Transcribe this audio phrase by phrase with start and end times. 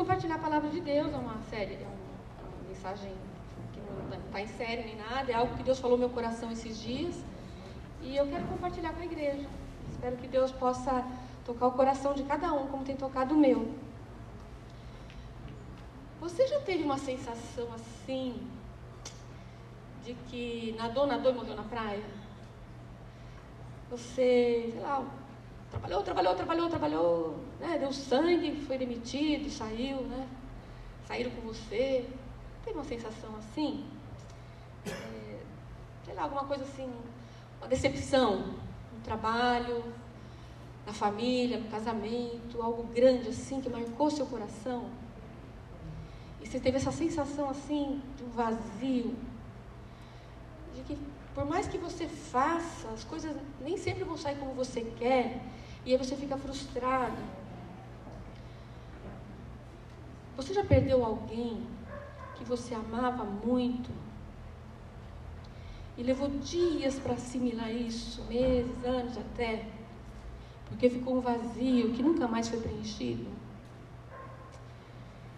[0.00, 3.12] compartilhar a palavra de Deus, é uma série, é uma, mensagem
[3.70, 6.50] que não está em série nem nada, é algo que Deus falou no meu coração
[6.50, 7.22] esses dias.
[8.00, 9.46] E eu quero compartilhar com a igreja.
[9.90, 11.04] Espero que Deus possa
[11.44, 13.74] tocar o coração de cada um, como tem tocado o meu.
[16.18, 18.40] Você já teve uma sensação assim,
[20.02, 22.02] de que nadou, nadou e morreu na praia?
[23.90, 25.04] Você, sei lá,
[25.70, 27.78] trabalhou, trabalhou, trabalhou, trabalhou, né?
[27.78, 30.28] deu sangue, foi demitido, saiu, né?
[31.06, 32.04] Saíram com você.
[32.64, 33.86] Teve uma sensação assim?
[34.86, 35.38] É,
[36.04, 36.92] sei lá, alguma coisa assim,
[37.58, 38.54] uma decepção
[38.92, 39.84] no trabalho,
[40.86, 44.90] na família, no casamento, algo grande assim que marcou seu coração.
[46.40, 49.14] E você teve essa sensação assim de um vazio,
[50.74, 50.98] de que
[51.34, 55.40] por mais que você faça, as coisas nem sempre vão sair como você quer,
[55.84, 57.16] e aí você fica frustrado.
[60.36, 61.66] Você já perdeu alguém
[62.36, 63.90] que você amava muito
[65.96, 69.66] e levou dias para assimilar isso, meses, anos até,
[70.66, 73.26] porque ficou um vazio que nunca mais foi preenchido.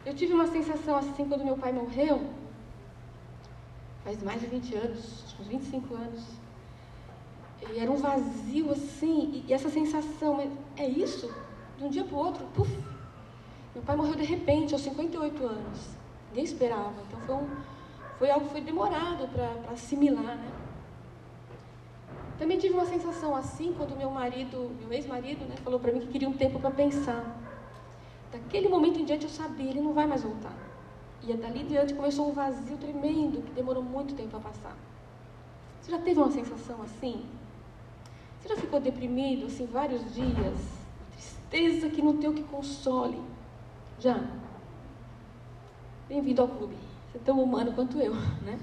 [0.05, 2.25] Eu tive uma sensação assim quando meu pai morreu,
[4.05, 6.42] faz mais de 20 anos, uns 25 anos.
[7.71, 10.41] E era um vazio assim, e, essa sensação,
[10.77, 11.33] é isso?
[11.79, 12.71] De um dia para o outro, puf!
[13.75, 15.89] Meu pai morreu de repente, aos 58 anos.
[16.29, 16.95] Ninguém esperava.
[17.09, 17.49] Então foi um,
[18.19, 20.51] foi algo foi demorado para assimilar, né?
[22.39, 26.09] Também tive uma sensação assim quando meu marido, meu ex-marido, né, falou para mim que
[26.09, 27.25] queria um tempo para pensar.
[28.33, 30.53] Daquele momento em diante eu sabia, ele não vai mais voltar.
[31.23, 34.77] E dali em diante começou um vazio tremendo que demorou muito tempo a passar.
[35.81, 37.25] Você já teve uma sensação assim?
[38.43, 40.59] Você já ficou deprimido assim vários dias?
[41.13, 43.23] Tristeza que não tem o que console.
[44.01, 44.21] Já?
[46.09, 46.75] Bem-vindo ao clube.
[47.07, 48.13] Você é tão humano quanto eu,
[48.43, 48.59] né?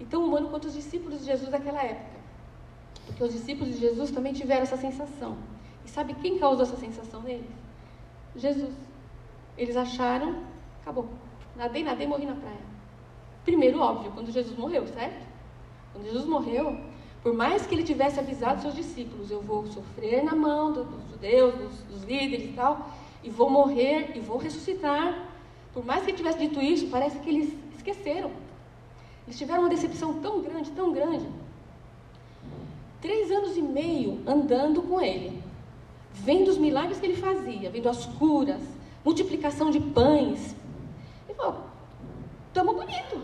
[0.00, 2.18] E tão humano quanto os discípulos de Jesus daquela época.
[3.06, 5.38] Porque os discípulos de Jesus também tiveram essa sensação.
[5.84, 7.46] E sabe quem causou essa sensação neles?
[8.34, 8.74] Jesus.
[9.56, 10.42] Eles acharam,
[10.82, 11.08] acabou.
[11.54, 12.74] Nadei, nadei, morri na praia.
[13.44, 15.24] Primeiro, óbvio, quando Jesus morreu, certo?
[15.92, 16.76] Quando Jesus morreu,
[17.24, 21.54] por mais que ele tivesse avisado seus discípulos, eu vou sofrer na mão dos judeus,
[21.54, 22.90] dos, dos líderes e tal,
[23.24, 25.34] e vou morrer e vou ressuscitar
[25.74, 28.30] por mais que ele tivesse dito isso, parece que eles esqueceram.
[29.26, 31.26] Eles tiveram uma decepção tão grande, tão grande.
[33.02, 35.42] Três anos e meio andando com ele,
[36.12, 38.62] vendo os milagres que ele fazia, vendo as curas,
[39.04, 40.54] multiplicação de pães.
[41.28, 41.64] Ele falou:
[42.46, 43.20] estamos bonito,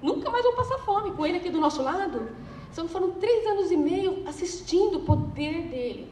[0.00, 2.26] nunca mais vou passar fome com ele aqui do nosso lado.
[2.72, 6.10] Então foram três anos e meio assistindo o poder dele,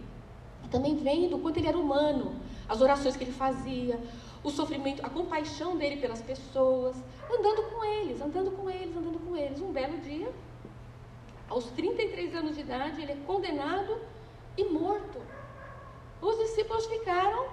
[0.71, 2.37] também vendo o quanto ele era humano,
[2.69, 3.99] as orações que ele fazia,
[4.45, 6.97] o sofrimento, a compaixão dele pelas pessoas,
[7.33, 9.61] andando com eles, andando com eles, andando com eles.
[9.61, 10.31] Um belo dia,
[11.49, 13.99] aos 33 anos de idade, ele é condenado
[14.57, 15.19] e morto.
[16.21, 17.47] Os discípulos ficaram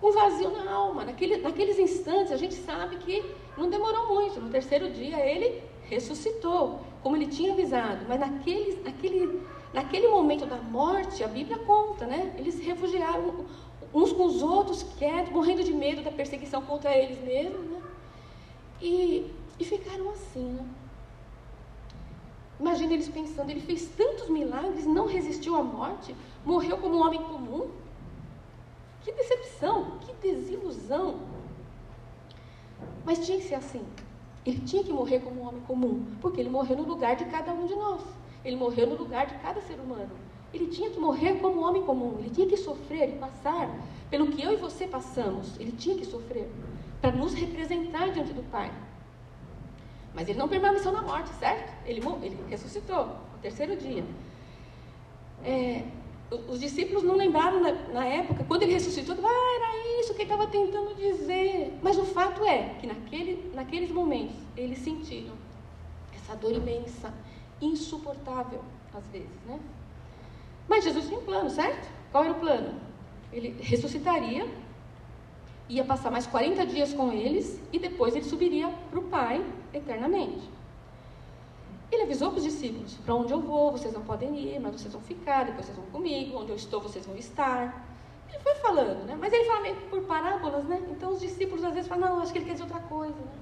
[0.00, 1.04] com vazio na alma.
[1.04, 3.24] Naquele, naqueles instantes, a gente sabe que
[3.58, 4.40] não demorou muito.
[4.40, 8.06] No terceiro dia, ele ressuscitou, como ele tinha avisado.
[8.08, 9.42] Mas naquele, naquele,
[9.74, 12.34] naquele momento da morte, a Bíblia conta, né?
[12.38, 13.44] Eles se refugiaram
[13.92, 17.82] uns com os outros, quietos, morrendo de medo da perseguição contra eles mesmos, né?
[18.80, 20.64] E, e ficaram assim, né?
[22.60, 26.14] Imagina eles pensando, ele fez tantos milagres, não resistiu à morte,
[26.44, 27.70] morreu como um homem comum.
[29.00, 31.20] Que decepção, que desilusão.
[33.02, 33.82] Mas tinha que ser assim.
[34.44, 37.52] Ele tinha que morrer como um homem comum, porque ele morreu no lugar de cada
[37.52, 38.02] um de nós.
[38.44, 40.10] Ele morreu no lugar de cada ser humano.
[40.52, 43.70] Ele tinha que morrer como um homem comum, ele tinha que sofrer e passar
[44.10, 45.58] pelo que eu e você passamos.
[45.60, 46.50] Ele tinha que sofrer
[47.00, 48.70] para nos representar diante do Pai.
[50.12, 51.72] Mas ele não permaneceu na morte, certo?
[51.86, 54.04] Ele, ele ressuscitou no terceiro dia.
[55.44, 55.84] É,
[56.48, 59.66] os discípulos não lembraram na, na, época, quando ele ressuscitou, ah, era
[60.00, 61.78] isso que ele estava tentando dizer.
[61.82, 65.34] Mas o fato é que naquele, naqueles momentos eles sentiram
[66.14, 67.12] essa dor imensa,
[67.60, 68.62] insuportável
[68.94, 69.60] às vezes, né?
[70.68, 71.88] Mas Jesus tinha um plano, certo?
[72.12, 72.80] Qual era o plano?
[73.32, 74.48] Ele ressuscitaria,
[75.68, 80.48] ia passar mais 40 dias com eles e depois ele subiria para o Pai eternamente.
[81.90, 84.92] Ele avisou para os discípulos: para onde eu vou, vocês não podem ir, mas vocês
[84.92, 87.89] vão ficar, depois vocês vão comigo, onde eu estou, vocês vão estar.
[88.30, 89.16] Ele foi falando, né?
[89.18, 90.82] Mas ele fala meio por parábolas, né?
[90.90, 93.32] Então os discípulos às vezes falam: não, acho que ele quer dizer outra coisa, né?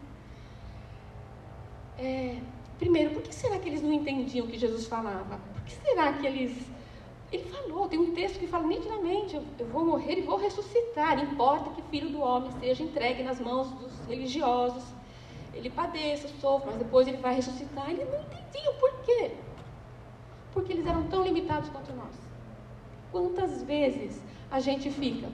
[1.99, 2.39] É,
[2.79, 5.41] primeiro, por que será que eles não entendiam o que Jesus falava?
[5.55, 6.57] Por que será que eles
[7.31, 11.19] Ele falou, tem um texto que fala nitidamente: eu, eu vou morrer e vou ressuscitar.
[11.23, 14.85] Importa que filho do homem seja entregue nas mãos dos religiosos.
[15.53, 17.91] Ele padeça, sofra, mas depois ele vai ressuscitar.
[17.91, 19.33] Ele não entendia o porquê.
[20.53, 22.15] Porque eles eram tão limitados quanto nós.
[23.11, 25.29] Quantas vezes a gente fica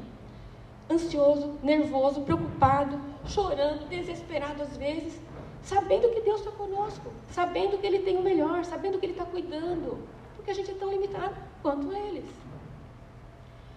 [0.90, 5.18] ansioso, nervoso, preocupado, chorando, desesperado às vezes,
[5.62, 9.24] sabendo que Deus está conosco, sabendo que Ele tem o melhor, sabendo que Ele está
[9.24, 10.06] cuidando,
[10.36, 12.28] porque a gente é tão limitado quanto eles.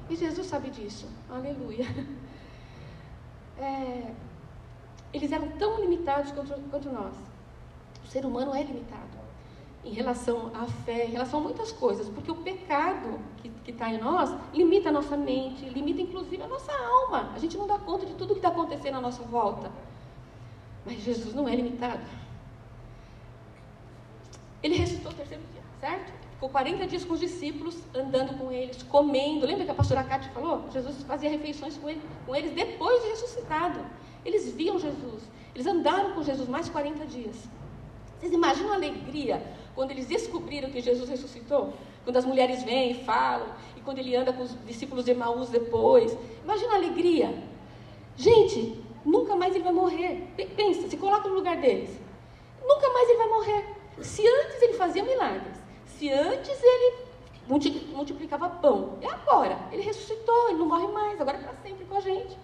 [0.10, 1.86] E Jesus sabe disso, aleluia.
[3.60, 4.14] É,
[5.12, 7.16] eles eram tão limitados quanto, quanto nós.
[8.04, 9.17] O ser humano é limitado
[9.88, 13.20] em relação à fé, em relação a muitas coisas, porque o pecado
[13.64, 17.32] que está em nós limita a nossa mente, limita inclusive a nossa alma.
[17.36, 19.72] A gente não dá conta de tudo que está acontecendo à nossa volta.
[20.86, 22.02] Mas Jesus não é limitado.
[24.64, 26.14] Ele ressuscitou o terceiro dia, certo?
[26.32, 29.46] Ficou 40 dias com os discípulos, andando com eles, comendo.
[29.46, 30.70] Lembra que a pastora Cátia falou?
[30.72, 33.80] Jesus fazia refeições com, ele, com eles depois de ressuscitado.
[34.24, 35.24] Eles viam Jesus.
[35.54, 37.36] Eles andaram com Jesus mais 40 dias.
[38.20, 39.44] Vocês imaginam a alegria
[39.78, 41.72] quando eles descobriram que Jesus ressuscitou?
[42.04, 43.46] Quando as mulheres vêm e falam,
[43.76, 46.18] e quando ele anda com os discípulos de Emaús depois.
[46.44, 47.44] Imagina a alegria.
[48.16, 50.34] Gente, nunca mais ele vai morrer.
[50.56, 51.96] Pensa, se coloca no lugar deles.
[52.60, 53.66] Nunca mais ele vai morrer.
[54.02, 57.06] Se antes ele fazia milagres, se antes ele
[57.48, 59.60] multiplicava pão, e agora?
[59.72, 62.36] Ele ressuscitou, ele não morre mais, agora é para sempre com a gente.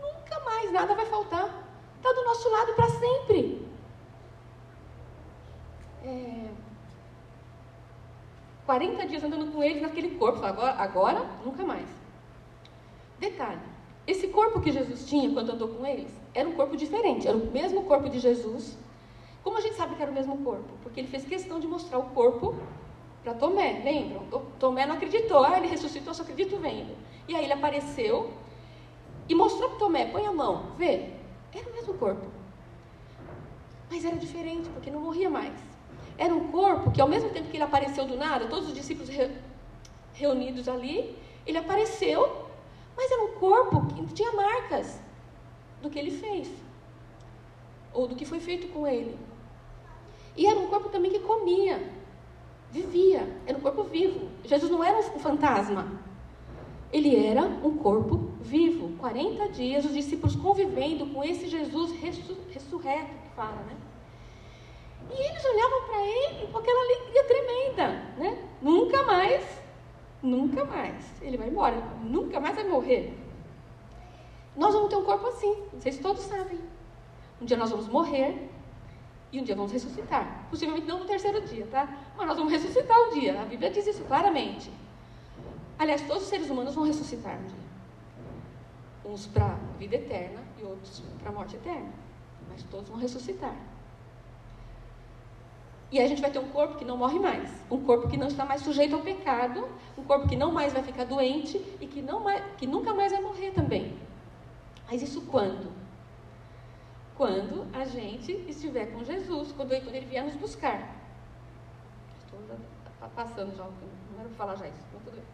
[0.00, 1.66] Nunca mais nada vai faltar.
[1.96, 3.66] Está do nosso lado para sempre.
[6.04, 6.46] É,
[8.66, 10.44] 40 dias andando com ele naquele corpo.
[10.44, 11.88] Agora, agora, nunca mais.
[13.18, 13.60] Detalhe:
[14.06, 17.50] esse corpo que Jesus tinha quando andou com eles era um corpo diferente, era o
[17.50, 18.76] mesmo corpo de Jesus.
[19.42, 20.68] Como a gente sabe que era o mesmo corpo?
[20.82, 22.56] Porque ele fez questão de mostrar o corpo
[23.22, 24.26] para Tomé, lembram?
[24.58, 26.94] Tomé não acreditou, ah, ele ressuscitou, só acredito vendo.
[27.28, 28.32] E aí ele apareceu
[29.28, 31.10] e mostrou para Tomé: põe a mão, vê.
[31.54, 32.26] Era o mesmo corpo.
[33.90, 35.54] Mas era diferente, porque não morria mais.
[36.18, 39.08] Era um corpo que, ao mesmo tempo que ele apareceu do nada, todos os discípulos
[39.08, 39.30] re,
[40.14, 41.16] reunidos ali,
[41.46, 42.46] ele apareceu,
[42.96, 44.98] mas era um corpo que tinha marcas
[45.82, 46.50] do que ele fez,
[47.92, 49.18] ou do que foi feito com ele.
[50.36, 51.92] E era um corpo também que comia,
[52.70, 54.28] vivia, era um corpo vivo.
[54.44, 56.00] Jesus não era um fantasma,
[56.92, 58.96] ele era um corpo vivo.
[58.98, 63.76] 40 dias os discípulos convivendo com esse Jesus ressurreto, que fala, né?
[65.10, 68.48] E eles olhavam para ele com aquela alegria tremenda, né?
[68.60, 69.44] Nunca mais,
[70.22, 71.04] nunca mais.
[71.22, 73.16] Ele vai embora, nunca mais vai morrer.
[74.56, 76.58] Nós vamos ter um corpo assim, vocês todos sabem.
[77.40, 78.50] Um dia nós vamos morrer
[79.30, 80.46] e um dia vamos ressuscitar.
[80.48, 81.86] Possivelmente não no terceiro dia, tá?
[82.16, 83.40] Mas nós vamos ressuscitar um dia.
[83.40, 84.72] A Bíblia diz isso claramente.
[85.78, 87.66] Aliás, todos os seres humanos vão ressuscitar um dia.
[89.04, 91.92] Uns para a vida eterna e outros para a morte eterna.
[92.48, 93.54] Mas todos vão ressuscitar.
[95.90, 98.26] E a gente vai ter um corpo que não morre mais, um corpo que não
[98.26, 102.02] está mais sujeito ao pecado, um corpo que não mais vai ficar doente e que,
[102.02, 103.96] não mais, que nunca mais vai morrer também.
[104.90, 105.72] Mas isso quando?
[107.16, 110.96] Quando a gente estiver com Jesus, quando, ele vier nos buscar.
[112.24, 112.40] Estou
[113.14, 115.24] passando já, não era falar já isso, mas tudo bem.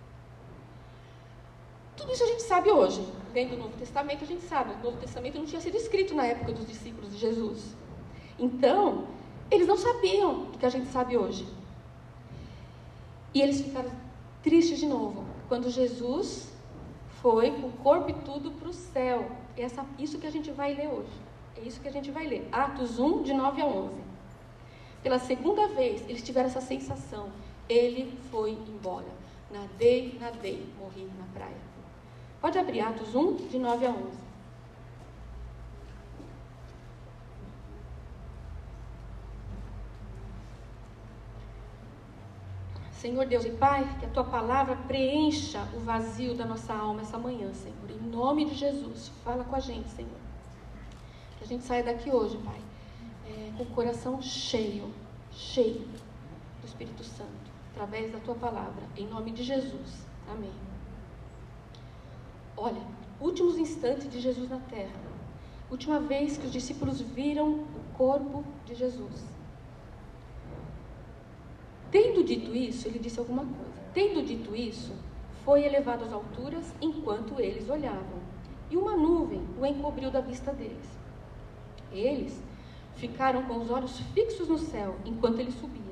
[1.96, 3.06] Tudo isso a gente sabe hoje.
[3.32, 4.74] Dentro do Novo Testamento a gente sabe.
[4.74, 7.74] O Novo Testamento não tinha sido escrito na época dos discípulos de Jesus.
[8.38, 9.06] Então,
[9.52, 11.46] eles não sabiam o que a gente sabe hoje.
[13.34, 13.90] E eles ficaram
[14.42, 15.24] tristes de novo.
[15.48, 16.52] Quando Jesus
[17.20, 19.30] foi com o corpo e tudo para o céu.
[19.56, 21.12] Essa, isso que a gente vai ler hoje.
[21.56, 22.48] É isso que a gente vai ler.
[22.50, 23.94] Atos 1, de 9 a 11.
[25.02, 27.30] Pela segunda vez, eles tiveram essa sensação.
[27.68, 29.06] Ele foi embora.
[29.50, 31.56] Nadei, nadei, morri na praia.
[32.40, 34.31] Pode abrir Atos 1, de 9 a 11.
[43.02, 47.18] Senhor Deus e Pai, que a tua palavra preencha o vazio da nossa alma essa
[47.18, 47.90] manhã, Senhor.
[47.90, 50.20] Em nome de Jesus, fala com a gente, Senhor.
[51.36, 52.60] Que a gente saia daqui hoje, Pai,
[53.26, 54.94] é, com o coração cheio,
[55.32, 58.84] cheio do Espírito Santo, através da tua palavra.
[58.96, 60.06] Em nome de Jesus.
[60.30, 60.54] Amém.
[62.56, 62.82] Olha,
[63.20, 65.00] últimos instantes de Jesus na terra.
[65.68, 69.41] Última vez que os discípulos viram o corpo de Jesus.
[71.92, 73.82] Tendo dito isso, ele disse alguma coisa.
[73.92, 74.94] Tendo dito isso,
[75.44, 78.22] foi elevado às alturas enquanto eles olhavam,
[78.70, 80.88] e uma nuvem o encobriu da vista deles.
[81.92, 82.42] Eles
[82.96, 85.82] ficaram com os olhos fixos no céu enquanto ele subia.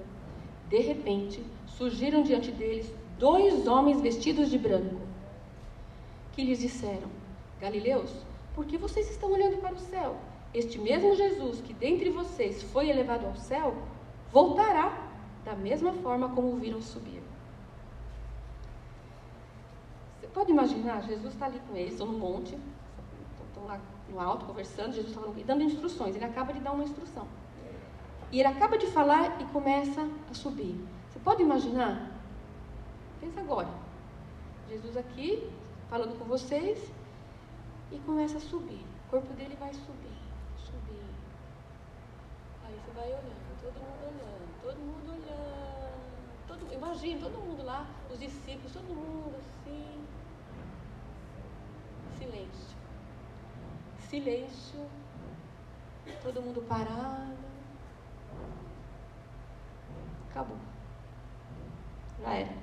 [0.71, 4.97] De repente, surgiram diante deles dois homens vestidos de branco,
[6.33, 7.11] que lhes disseram:
[7.61, 8.11] Galileus,
[8.55, 10.17] por que vocês estão olhando para o céu?
[10.55, 13.77] Este mesmo Jesus que dentre vocês foi elevado ao céu,
[14.33, 15.10] voltará
[15.45, 17.23] da mesma forma como o viram subir.
[20.21, 22.59] Você pode imaginar, Jesus está ali com eles, estão no monte,
[23.49, 27.27] estão lá no alto conversando, Jesus está dando instruções, ele acaba de dar uma instrução.
[28.33, 30.79] E ele acaba de falar e começa a subir.
[31.09, 32.11] Você pode imaginar?
[33.21, 33.69] Pensa agora.
[34.69, 35.51] Jesus aqui,
[35.89, 36.93] falando com vocês,
[37.91, 38.85] e começa a subir.
[39.07, 40.17] O corpo dele vai subir,
[40.57, 41.03] subir.
[42.65, 44.40] Aí você vai olhando, todo mundo olhando,
[44.71, 45.91] todo mundo olhando.
[46.47, 50.07] Todo, imagina, todo mundo lá, os discípulos, todo mundo assim.
[52.19, 52.77] Silêncio.
[54.09, 54.89] Silêncio.
[56.23, 57.37] Todo mundo parado.
[60.31, 60.57] Acabou.
[62.21, 62.55] Já era.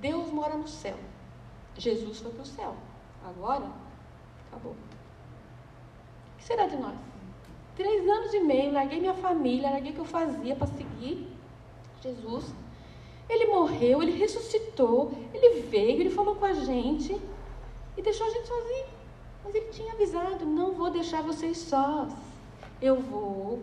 [0.00, 0.98] Deus mora no céu.
[1.76, 2.76] Jesus foi para o céu.
[3.24, 3.70] Agora,
[4.48, 4.72] acabou.
[4.72, 7.15] O que será de nós?
[7.76, 11.28] Três anos e meio, larguei minha família, larguei o que eu fazia para seguir
[12.00, 12.52] Jesus.
[13.28, 17.20] Ele morreu, ele ressuscitou, ele veio, ele falou com a gente
[17.96, 18.86] e deixou a gente sozinho.
[19.44, 22.12] Mas ele tinha avisado: não vou deixar vocês sós.
[22.80, 23.62] Eu vou,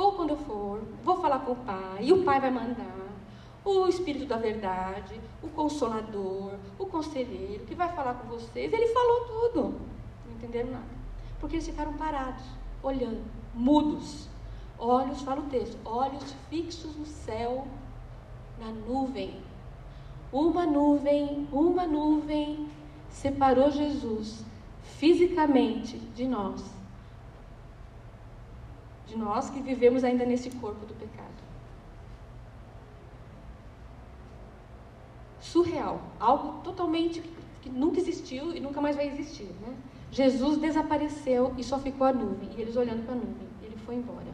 [0.00, 3.00] Vou quando eu for, vou falar com o Pai, e o Pai vai mandar
[3.62, 8.72] o Espírito da Verdade, o Consolador, o Conselheiro, que vai falar com vocês.
[8.72, 9.62] Ele falou tudo.
[10.26, 11.00] Não entenderam nada.
[11.38, 12.42] Porque eles ficaram parados,
[12.82, 13.20] olhando,
[13.54, 14.28] mudos.
[14.78, 17.66] Olhos, fala o texto, olhos fixos no céu,
[18.58, 19.40] na nuvem.
[20.32, 22.68] Uma nuvem, uma nuvem
[23.10, 24.44] separou Jesus
[24.82, 26.80] fisicamente de nós
[29.10, 31.28] de nós que vivemos ainda nesse corpo do pecado.
[35.40, 37.20] Surreal, algo totalmente
[37.60, 39.50] que nunca existiu e nunca mais vai existir.
[39.60, 39.76] Né?
[40.10, 43.94] Jesus desapareceu e só ficou a nuvem, e eles olhando para a nuvem, ele foi
[43.94, 44.26] embora.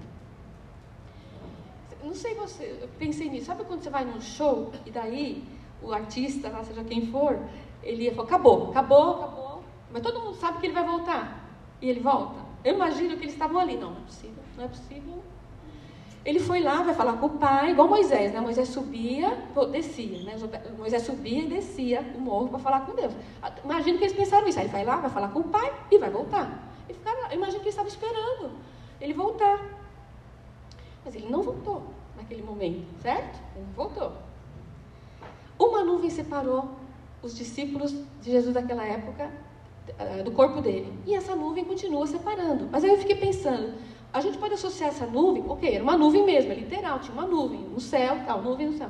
[2.02, 3.46] Não sei você, eu pensei nisso.
[3.46, 5.44] Sabe quando você vai num show e daí
[5.82, 7.38] o artista, seja quem for,
[7.82, 11.44] ele falou: acabou, acabou, acabou, mas todo mundo sabe que ele vai voltar.
[11.82, 12.46] E ele volta.
[12.64, 13.76] Eu imagino que eles estavam ali.
[13.76, 15.22] Não, não é possível, não é possível.
[16.26, 18.40] Ele foi lá, vai falar com o pai, igual Moisés, né?
[18.40, 19.30] Moisés subia,
[19.70, 20.34] descia, né?
[20.76, 23.12] Moisés subia e descia o morro para falar com Deus.
[23.62, 24.58] Imagino que eles pensaram isso.
[24.58, 26.68] Aí vai lá, vai falar com o pai e vai voltar.
[26.88, 28.50] E ficaram, imagino que eles estavam esperando
[29.00, 29.64] ele voltar.
[31.04, 31.84] Mas ele não voltou
[32.16, 33.40] naquele momento, certo?
[33.54, 34.12] Ele não voltou.
[35.56, 36.70] Uma nuvem separou
[37.22, 39.30] os discípulos de Jesus daquela época
[39.96, 40.92] eh, do corpo dele.
[41.06, 42.68] E essa nuvem continua separando.
[42.72, 43.74] Mas aí eu fiquei pensando,
[44.12, 47.26] a gente pode associar essa nuvem, ok, era uma nuvem mesmo, é literal, tinha uma
[47.26, 48.88] nuvem no céu, tal, nuvem no céu.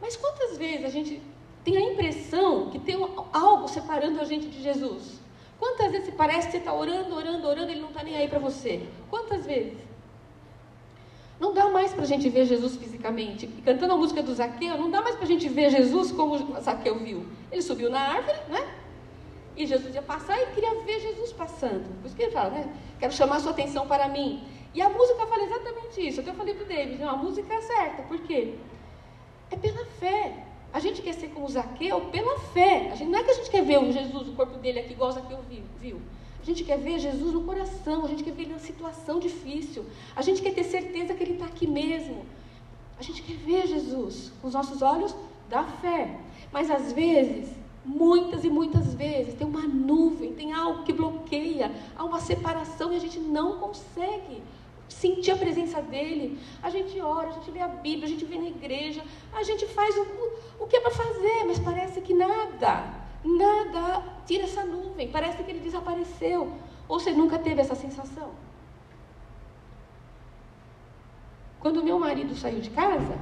[0.00, 1.22] Mas quantas vezes a gente
[1.64, 2.96] tem a impressão que tem
[3.32, 5.20] algo separando a gente de Jesus?
[5.58, 8.38] Quantas vezes parece que você está orando, orando, orando, ele não está nem aí para
[8.38, 8.86] você?
[9.08, 9.78] Quantas vezes?
[11.40, 13.46] Não dá mais para a gente ver Jesus fisicamente.
[13.46, 16.60] E cantando a música do Zaqueu, não dá mais para a gente ver Jesus como
[16.60, 17.26] Zaqueu viu.
[17.50, 18.83] Ele subiu na árvore, né?
[19.56, 21.84] E Jesus ia passar e queria ver Jesus passando.
[22.00, 22.74] Por isso que ele fala, né?
[22.98, 24.42] Quero chamar sua atenção para mim.
[24.74, 26.20] E a música fala exatamente isso.
[26.20, 28.02] Até eu falei para o David, não, a música é certa.
[28.02, 28.54] Por quê?
[29.50, 30.44] É pela fé.
[30.72, 32.90] A gente quer ser como Zaqueu pela fé.
[32.90, 34.92] A gente, não é que a gente quer ver o Jesus, o corpo dele aqui,
[34.92, 36.00] igual Zaqueu viu, viu.
[36.42, 38.04] A gente quer ver Jesus no coração.
[38.04, 39.86] A gente quer ver ele na situação difícil.
[40.16, 42.26] A gente quer ter certeza que ele está aqui mesmo.
[42.98, 45.14] A gente quer ver Jesus com os nossos olhos
[45.48, 46.18] da fé.
[46.52, 47.48] Mas às vezes
[47.84, 52.96] Muitas e muitas vezes tem uma nuvem, tem algo que bloqueia, há uma separação e
[52.96, 54.42] a gente não consegue
[54.88, 56.38] sentir a presença dele.
[56.62, 59.66] A gente ora, a gente lê a Bíblia, a gente vem na igreja, a gente
[59.66, 60.06] faz o,
[60.60, 62.84] o que é para fazer, mas parece que nada,
[63.22, 66.52] nada tira essa nuvem, parece que ele desapareceu.
[66.88, 68.30] Ou você nunca teve essa sensação?
[71.60, 73.18] Quando meu marido saiu de casa,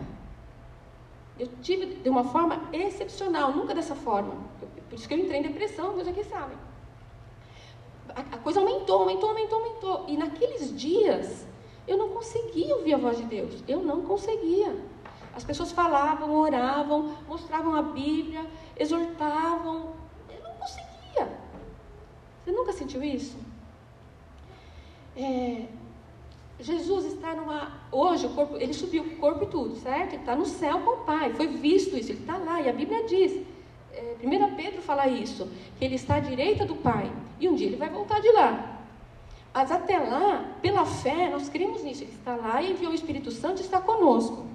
[1.39, 4.35] eu tive de uma forma excepcional, nunca dessa forma.
[4.89, 6.55] Por isso que eu entrei em depressão, Deus aqui sabe.
[8.11, 10.05] A, a coisa aumentou, aumentou, aumentou, aumentou.
[10.09, 11.47] E naqueles dias,
[11.87, 13.65] eu não conseguia ouvir a voz de Deus.
[13.67, 14.77] Eu não conseguia.
[15.35, 18.47] As pessoas falavam, oravam, mostravam a Bíblia,
[18.79, 19.95] exortavam.
[20.29, 21.39] Eu não conseguia.
[22.45, 23.37] Você nunca sentiu isso?
[25.17, 25.67] É,
[26.63, 27.73] Jesus está numa.
[27.91, 30.15] Hoje, o corpo, ele subiu com o corpo e tudo, certo?
[30.15, 31.33] Ele está no céu com o Pai.
[31.35, 32.61] Foi visto isso, ele está lá.
[32.61, 33.43] E a Bíblia diz,
[33.93, 37.11] é, 1 Pedro fala isso, que ele está à direita do Pai.
[37.41, 38.81] E um dia ele vai voltar de lá.
[39.53, 42.05] Mas até lá, pela fé, nós cremos nisso.
[42.05, 44.47] Ele está lá e enviou o Espírito Santo e está conosco.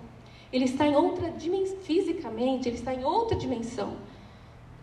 [0.51, 3.97] Ele está em outra dimensão, fisicamente, ele está em outra dimensão.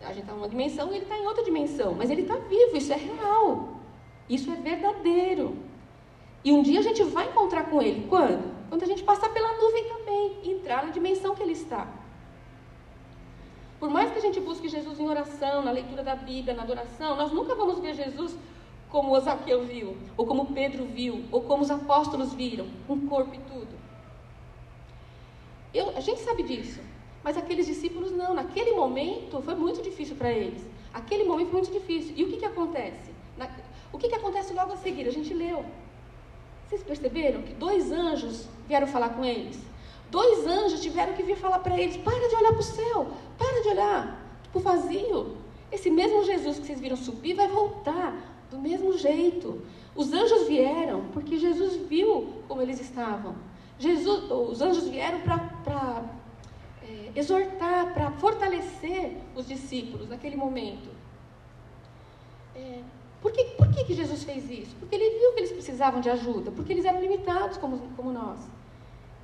[0.01, 2.35] A gente está em uma dimensão e ele está em outra dimensão, mas ele está
[2.35, 3.69] vivo, isso é real.
[4.29, 5.57] Isso é verdadeiro.
[6.45, 8.05] E um dia a gente vai encontrar com ele.
[8.07, 8.53] Quando?
[8.69, 11.87] Quando a gente passar pela nuvem também, entrar na dimensão que ele está.
[13.79, 17.15] Por mais que a gente busque Jesus em oração, na leitura da Bíblia, na adoração,
[17.15, 18.37] nós nunca vamos ver Jesus
[18.89, 23.39] como o viu, ou como Pedro viu, ou como os apóstolos viram, com corpo e
[23.39, 23.75] tudo.
[25.73, 26.79] Eu, a gente sabe disso,
[27.23, 28.35] mas aqueles discípulos não.
[28.35, 30.63] Naquele momento foi muito difícil para eles.
[30.93, 32.13] Aquele momento foi muito difícil.
[32.15, 33.11] E o que, que acontece?
[33.35, 33.49] Na,
[33.91, 35.07] o que, que acontece logo a seguir?
[35.07, 35.65] A gente leu.
[36.67, 39.59] Vocês perceberam que dois anjos vieram falar com eles?
[40.09, 43.07] Dois anjos tiveram que vir falar para eles: para de olhar para o céu,
[43.37, 44.19] para de olhar
[44.51, 45.37] para o vazio.
[45.71, 48.15] Esse mesmo Jesus que vocês viram subir vai voltar
[48.49, 49.61] do mesmo jeito.
[49.95, 53.35] Os anjos vieram porque Jesus viu como eles estavam.
[53.77, 56.03] Jesus, os anjos vieram para
[56.83, 60.89] é, exortar, para fortalecer os discípulos naquele momento.
[62.55, 62.79] É,
[63.25, 64.75] por que, por que, que Jesus fez isso?
[64.75, 68.39] Porque ele viu que eles precisavam de ajuda, porque eles eram limitados como, como nós.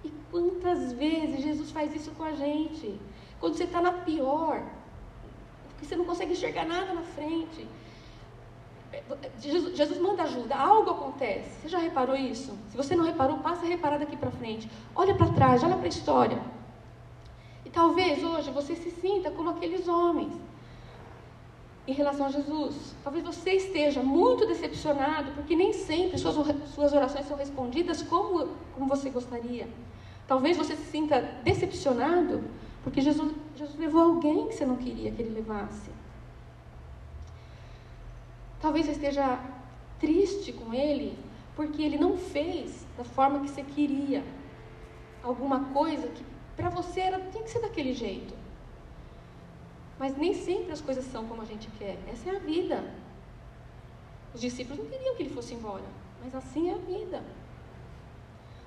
[0.03, 2.99] E quantas vezes Jesus faz isso com a gente?
[3.39, 4.63] Quando você está na pior,
[5.69, 7.67] porque você não consegue enxergar nada na frente.
[9.39, 11.61] Jesus, Jesus, manda ajuda, algo acontece.
[11.61, 12.57] Você já reparou isso?
[12.71, 14.67] Se você não reparou, passa a reparar daqui para frente.
[14.95, 16.41] Olha para trás, olha para a história.
[17.63, 20.33] E talvez hoje você se sinta como aqueles homens
[21.87, 22.95] em relação a Jesus.
[23.03, 26.35] Talvez você esteja muito decepcionado, porque nem sempre suas,
[26.73, 29.67] suas orações são respondidas como, como você gostaria.
[30.27, 32.43] Talvez você se sinta decepcionado,
[32.83, 35.89] porque Jesus, Jesus levou alguém que você não queria que ele levasse.
[38.61, 39.39] Talvez você esteja
[39.99, 41.17] triste com ele,
[41.55, 44.23] porque ele não fez da forma que você queria.
[45.23, 46.23] Alguma coisa que
[46.55, 48.40] para você era, tinha que ser daquele jeito.
[50.01, 51.95] Mas nem sempre as coisas são como a gente quer.
[52.11, 52.83] Essa é a vida.
[54.33, 55.83] Os discípulos não queriam que ele fosse embora,
[56.19, 57.23] mas assim é a vida.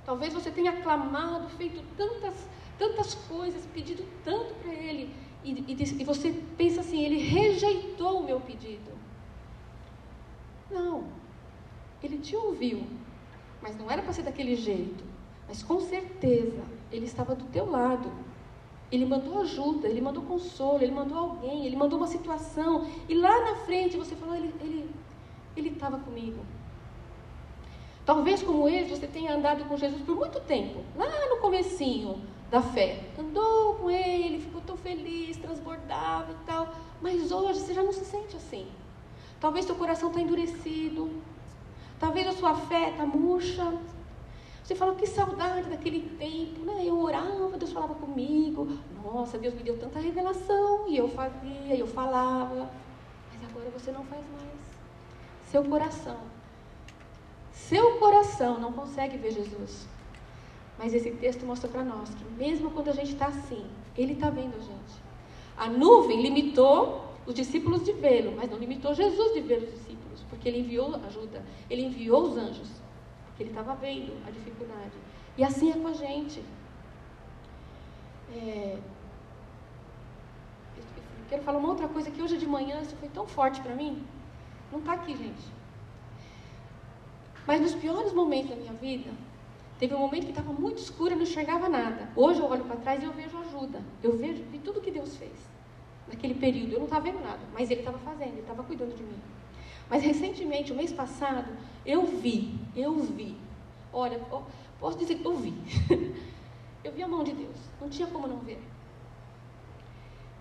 [0.06, 6.04] Talvez você tenha clamado, feito tantas, tantas coisas, pedido tanto para ele, e, e, e
[6.04, 8.92] você pensa assim: ele rejeitou o meu pedido.
[10.70, 11.08] Não.
[12.00, 12.86] Ele te ouviu,
[13.60, 15.02] mas não era para ser daquele jeito.
[15.48, 18.08] Mas com certeza ele estava do teu lado.
[18.94, 22.86] Ele mandou ajuda, ele mandou consolo, ele mandou alguém, ele mandou uma situação.
[23.08, 24.90] E lá na frente você falou, ele ele
[25.56, 26.40] ele estava comigo.
[28.04, 32.60] Talvez como ele você tenha andado com Jesus por muito tempo, lá no comecinho da
[32.60, 33.00] fé.
[33.18, 36.68] Andou com ele, ficou tão feliz, transbordava e tal.
[37.00, 38.66] Mas hoje você já não se sente assim.
[39.40, 41.10] Talvez seu coração está endurecido.
[41.98, 43.72] Talvez a sua fé está murcha.
[44.64, 46.82] Você fala, que saudade daquele tempo, né?
[46.86, 48.66] Eu orava, Deus falava comigo.
[49.04, 50.88] Nossa, Deus me deu tanta revelação.
[50.88, 52.70] E eu fazia, eu falava.
[53.30, 54.64] Mas agora você não faz mais.
[55.50, 56.16] Seu coração.
[57.52, 59.86] Seu coração não consegue ver Jesus.
[60.78, 64.30] Mas esse texto mostra para nós que mesmo quando a gente está assim, Ele está
[64.30, 65.04] vendo a gente.
[65.58, 70.24] A nuvem limitou os discípulos de vê-lo, mas não limitou Jesus de ver os discípulos,
[70.28, 72.68] porque ele enviou ajuda, ele enviou os anjos,
[73.34, 74.92] porque ele estava vendo a dificuldade.
[75.36, 76.42] E assim é com a gente.
[78.32, 78.78] É...
[81.28, 84.06] Quero falar uma outra coisa que hoje de manhã isso foi tão forte para mim.
[84.70, 85.42] Não está aqui, gente.
[87.44, 89.10] Mas nos piores momentos da minha vida,
[89.80, 92.08] teve um momento que estava muito escuro e não enxergava nada.
[92.14, 93.82] Hoje eu olho para trás e eu vejo ajuda.
[94.00, 95.36] Eu vejo tudo que Deus fez
[96.06, 96.74] naquele período.
[96.74, 99.18] Eu não estava vendo nada, mas ele estava fazendo, ele estava cuidando de mim.
[99.88, 101.50] Mas recentemente, o mês passado,
[101.84, 103.36] eu vi, eu vi.
[103.92, 104.18] Olha,
[104.80, 105.54] posso dizer que eu vi.
[106.82, 107.56] eu vi a mão de Deus.
[107.80, 108.60] Não tinha como não ver.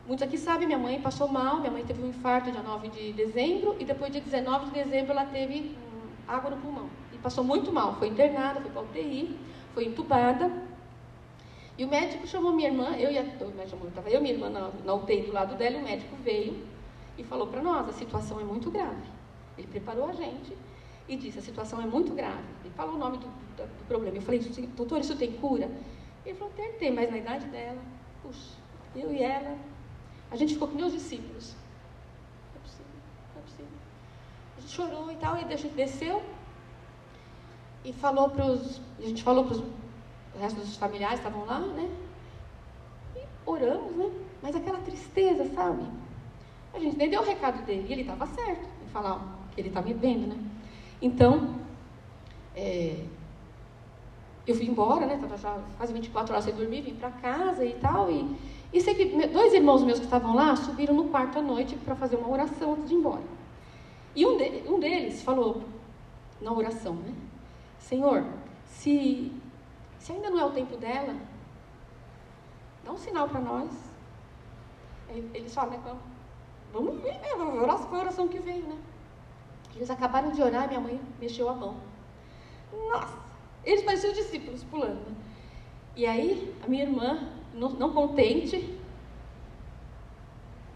[0.05, 3.13] Muitos aqui sabem, minha mãe passou mal, minha mãe teve um infarto dia 9 de
[3.13, 6.89] dezembro e depois dia 19 de dezembro ela teve hum, água no pulmão.
[7.13, 9.37] E passou muito mal, foi internada, foi para UTI,
[9.73, 10.51] foi entubada.
[11.77, 14.71] E o médico chamou minha irmã, eu e a, estava eu e minha irmã na,
[14.83, 16.67] na UTI do lado dela, e o médico veio
[17.17, 19.07] e falou para nós, a situação é muito grave.
[19.57, 20.57] Ele preparou a gente
[21.07, 22.43] e disse, a situação é muito grave.
[22.63, 24.17] Ele falou o nome do, do, problema.
[24.17, 24.39] Eu falei,
[24.75, 25.69] doutor, isso tem cura?
[26.25, 27.81] Ele falou, tem, tem, mas na idade dela,
[28.21, 28.55] puxa,
[28.95, 29.57] eu e ela,
[30.31, 31.55] a gente ficou com meus discípulos.
[32.53, 32.91] Não é possível,
[33.33, 33.67] não é possível.
[34.57, 36.23] A gente chorou e tal, e a gente desceu
[37.83, 38.81] e falou para os.
[38.99, 39.63] A gente falou para os
[40.35, 41.89] o resto dos familiares estavam lá, né?
[43.15, 44.11] E oramos, né?
[44.41, 45.83] Mas aquela tristeza, sabe?
[46.73, 49.21] A gente nem deu o recado dele, e ele estava certo em falar
[49.57, 50.37] ele está me vendo, né?
[51.01, 51.55] Então,
[52.55, 53.03] é,
[54.45, 55.17] eu fui embora, né?
[55.19, 58.11] Tava já quase 24 horas sem dormir, vim para casa e tal.
[58.11, 58.35] E,
[58.71, 61.95] e sei que dois irmãos meus que estavam lá subiram no quarto à noite para
[61.95, 63.23] fazer uma oração antes de ir embora.
[64.15, 65.63] E um, de, um deles falou
[66.41, 67.13] na oração, né?
[67.79, 68.25] Senhor,
[68.65, 69.31] se,
[69.99, 71.15] se ainda não é o tempo dela,
[72.83, 73.69] dá um sinal para nós.
[75.33, 75.95] Eles falam, né?
[76.71, 77.29] Vamos ver, né?
[77.87, 78.77] Foi a oração que veio, né?
[79.75, 81.75] Eles acabaram de orar, minha mãe mexeu a mão.
[82.71, 83.17] Nossa!
[83.63, 84.99] Eles pareciam discípulos pulando.
[84.99, 85.15] Né?
[85.95, 88.77] E aí, a minha irmã, não, não contente,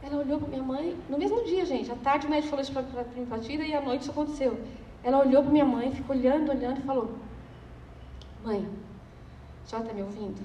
[0.01, 2.71] ela olhou para minha mãe, no mesmo dia, gente, à tarde o médico falou isso
[2.71, 4.59] para a prima Patida e à noite isso aconteceu.
[5.03, 7.15] Ela olhou para minha mãe, ficou olhando, olhando e falou:
[8.43, 8.67] Mãe,
[9.63, 10.41] a senhora está me ouvindo?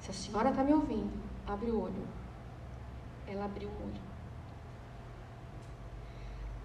[0.00, 1.10] Se a senhora está me ouvindo,
[1.46, 2.06] abre o olho.
[3.26, 4.07] Ela abriu o olho.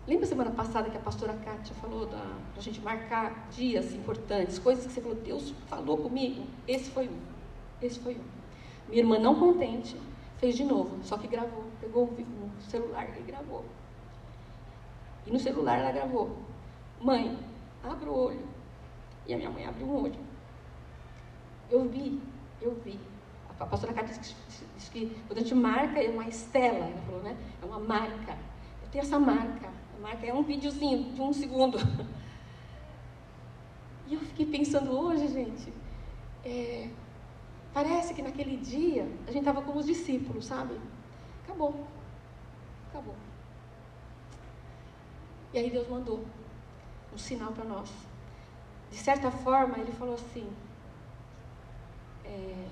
[0.05, 2.21] Lembra semana passada que a pastora Kátia falou da,
[2.53, 6.45] da gente marcar dias importantes, coisas que você falou, Deus falou comigo?
[6.67, 7.17] Esse foi um.
[7.81, 8.23] Esse foi um.
[8.89, 9.95] Minha irmã, não contente,
[10.39, 11.63] fez de novo, só que gravou.
[11.79, 13.63] Pegou o celular e gravou.
[15.25, 16.37] E no celular ela gravou:
[16.99, 17.39] Mãe,
[17.81, 18.45] abre o olho.
[19.25, 20.19] E a minha mãe abriu um olho.
[21.71, 22.21] Eu vi,
[22.61, 22.99] eu vi.
[23.57, 24.35] A pastora Kátia disse,
[24.75, 27.37] disse que quando a gente marca é uma estela, ela falou, né?
[27.61, 28.37] É uma marca.
[28.81, 29.71] Eu tenho essa marca
[30.23, 31.77] é um videozinho de um segundo.
[34.07, 35.73] E eu fiquei pensando hoje, gente,
[36.43, 36.89] é,
[37.73, 40.79] parece que naquele dia a gente estava como os discípulos, sabe?
[41.43, 41.87] Acabou.
[42.89, 43.15] Acabou.
[45.53, 46.25] E aí Deus mandou
[47.13, 47.89] um sinal para nós.
[48.91, 50.47] De certa forma, ele falou assim:
[52.25, 52.67] é,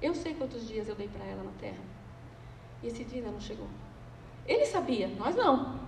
[0.00, 1.82] Eu sei quantos dias eu dei para ela na terra.
[2.82, 3.68] E esse dia ainda não chegou.
[4.50, 5.78] Ele sabia, nós não.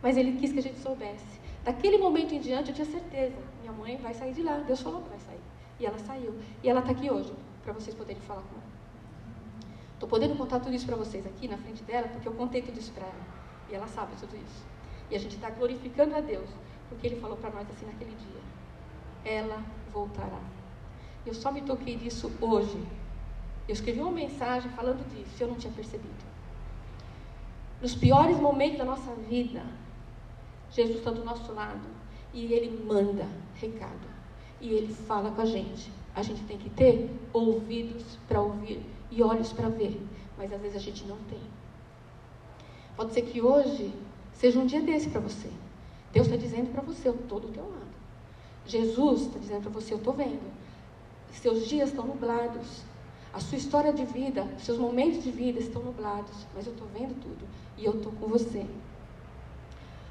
[0.00, 1.40] Mas ele quis que a gente soubesse.
[1.64, 4.58] Daquele momento em diante, eu tinha certeza: minha mãe vai sair de lá.
[4.58, 5.40] Deus falou que vai sair.
[5.80, 6.32] E ela saiu.
[6.62, 7.34] E ela está aqui hoje,
[7.64, 8.68] para vocês poderem falar com ela.
[9.94, 12.78] Estou podendo contar tudo isso para vocês aqui na frente dela, porque eu contei tudo
[12.78, 13.26] isso para ela.
[13.68, 14.64] E ela sabe tudo isso.
[15.10, 16.48] E a gente está glorificando a Deus,
[16.88, 18.40] porque Ele falou para nós assim naquele dia:
[19.24, 19.60] ela
[19.92, 20.40] voltará.
[21.26, 22.80] Eu só me toquei disso hoje.
[23.66, 26.37] Eu escrevi uma mensagem falando disso, eu não tinha percebido
[27.80, 29.62] nos piores momentos da nossa vida,
[30.70, 31.86] Jesus está do nosso lado
[32.34, 34.08] e Ele manda recado
[34.60, 35.90] e Ele fala com a gente.
[36.14, 40.00] A gente tem que ter ouvidos para ouvir e olhos para ver,
[40.36, 41.40] mas às vezes a gente não tem.
[42.96, 43.94] Pode ser que hoje
[44.32, 45.48] seja um dia desse para você.
[46.12, 47.86] Deus está dizendo para você, eu estou do teu lado.
[48.66, 50.52] Jesus está dizendo para você, eu estou vendo.
[51.30, 52.82] Seus dias estão nublados.
[53.32, 57.20] A sua história de vida, seus momentos de vida estão nublados, mas eu estou vendo
[57.20, 58.66] tudo e eu estou com você.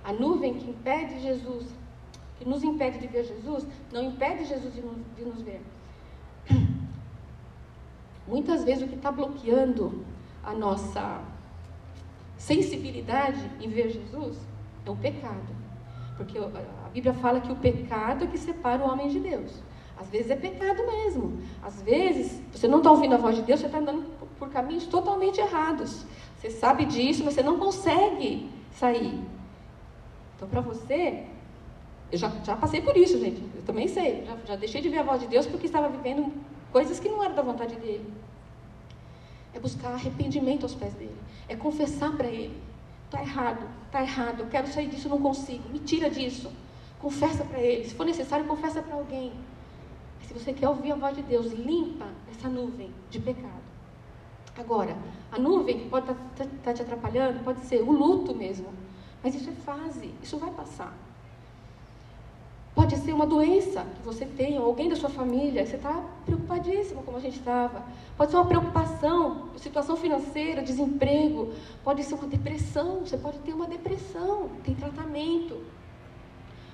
[0.03, 1.65] A nuvem que impede Jesus,
[2.37, 5.61] que nos impede de ver Jesus, não impede Jesus de de nos ver.
[8.27, 10.05] Muitas vezes o que está bloqueando
[10.43, 11.21] a nossa
[12.37, 14.37] sensibilidade em ver Jesus
[14.85, 15.57] é o pecado.
[16.15, 19.61] Porque a Bíblia fala que o pecado é que separa o homem de Deus.
[19.99, 21.41] Às vezes é pecado mesmo.
[21.61, 24.05] Às vezes você não está ouvindo a voz de Deus, você está andando
[24.37, 26.05] por caminhos totalmente errados.
[26.37, 29.19] Você sabe disso, você não consegue sair.
[30.35, 31.25] Então, para você,
[32.11, 33.41] eu já, já passei por isso, gente.
[33.55, 34.23] Eu também sei.
[34.25, 36.31] Já, já deixei de ver a voz de Deus porque estava vivendo
[36.71, 38.13] coisas que não eram da vontade dele.
[39.53, 41.15] É buscar arrependimento aos pés dele.
[41.49, 42.55] É confessar para ele.
[43.05, 44.41] Está errado, está errado.
[44.41, 45.67] Eu quero sair disso, não consigo.
[45.69, 46.51] Me tira disso.
[46.99, 47.85] Confessa para ele.
[47.85, 49.33] Se for necessário, confessa para alguém.
[50.23, 53.67] Se você quer ouvir a voz de Deus, limpa essa nuvem de pecado.
[54.57, 54.97] Agora,
[55.31, 58.67] a nuvem que pode estar tá, tá, tá te atrapalhando pode ser o luto mesmo.
[59.23, 60.95] Mas isso é fase, isso vai passar.
[62.77, 67.01] Pode ser uma doença que você tem, ou alguém da sua família, você está preocupadíssimo,
[67.01, 67.83] como a gente estava.
[68.15, 71.51] Pode ser uma preocupação, situação financeira, desemprego.
[71.83, 75.59] Pode ser uma depressão, você pode ter uma depressão, tem tratamento.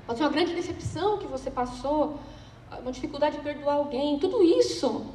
[0.06, 2.20] Pode ser uma grande decepção que você passou,
[2.82, 4.20] uma dificuldade de perdoar alguém.
[4.20, 5.06] Tudo isso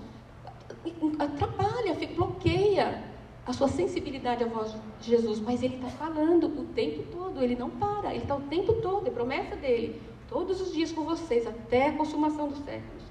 [1.19, 3.05] atrapalha, bloqueia
[3.47, 5.41] a sua sensibilidade à voz de Jesus.
[5.41, 9.07] Mas ele está falando o tempo todo, ele não para, ele está o tempo todo,
[9.07, 13.03] é promessa dele, todos os dias com vocês, até a consumação dos séculos.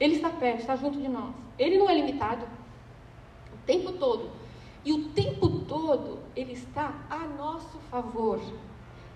[0.00, 1.34] Ele está perto, está junto de nós.
[1.58, 2.44] Ele não é limitado.
[3.52, 4.30] O tempo todo.
[4.84, 8.40] E o tempo todo ele está a nosso favor.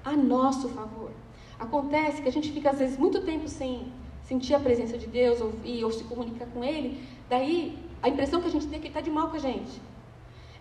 [0.04, 1.10] A nosso favor.
[1.58, 3.90] Acontece que a gente fica às vezes muito tempo sem
[4.26, 8.48] sentir a presença de Deus, ouvir ou se comunicar com Ele, daí a impressão que
[8.48, 9.80] a gente tem é que Ele está de mal com a gente.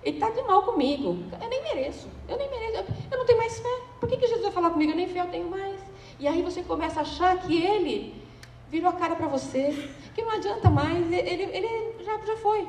[0.03, 1.17] Ele está de mal comigo.
[1.41, 2.07] Eu nem mereço.
[2.29, 2.85] Eu nem mereço.
[3.11, 3.81] Eu não tenho mais fé.
[3.99, 4.91] Por que, que Jesus vai falar comigo?
[4.91, 5.79] Eu nem fé eu tenho mais.
[6.19, 8.25] E aí você começa a achar que Ele
[8.69, 12.67] virou a cara para você, que não adianta mais, ele, ele já, já foi.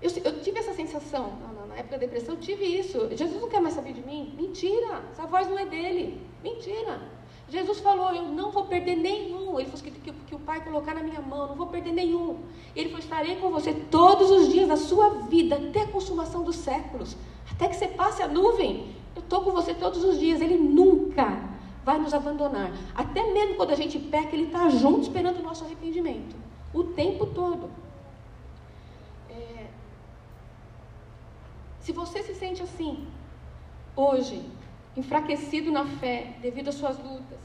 [0.00, 1.32] Eu, eu tive essa sensação,
[1.68, 3.08] na, época da depressão, eu tive isso.
[3.14, 4.34] Jesus não quer mais saber de mim?
[4.36, 6.20] Mentira, essa voz não é dele.
[6.42, 7.00] Mentira.
[7.48, 9.58] Jesus falou: Eu não vou perder nenhum.
[9.58, 12.40] Ele falou que, que, que, o Pai colocar na minha mão, não vou perder nenhum.
[12.74, 16.56] Ele falou: Estarei com você todos os dias da sua vida, até a consumação dos
[16.56, 17.16] séculos,
[17.50, 18.94] até que você passe a nuvem.
[19.14, 20.40] Eu estou com você todos os dias.
[20.40, 22.72] Ele nunca vai nos abandonar.
[22.94, 26.34] Até mesmo quando a gente peca, Ele está junto esperando o nosso arrependimento.
[26.74, 27.70] O tempo todo.
[29.30, 29.66] É...
[31.78, 33.06] Se você se sente assim,
[33.94, 34.42] hoje,
[34.96, 37.38] enfraquecido na fé devido às suas lutas,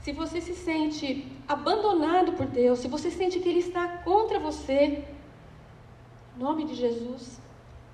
[0.00, 5.04] se você se sente abandonado por Deus, se você sente que Ele está contra você,
[6.36, 7.40] em nome de Jesus,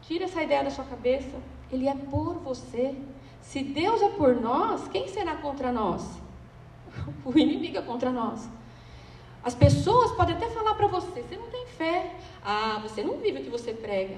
[0.02, 1.36] tira essa ideia da sua cabeça.
[1.72, 2.94] Ele é por você.
[3.40, 6.02] Se Deus é por nós, quem será contra nós?
[7.24, 8.48] O inimigo é contra nós.
[9.42, 12.14] As pessoas podem até falar para você: você não tem fé.
[12.44, 14.16] Ah, você não vive o que você prega.